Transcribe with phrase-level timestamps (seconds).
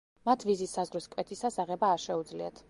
[0.27, 2.59] მათ ვიზის საზღვრის კვეთისას აღება არ შეუძლიათ.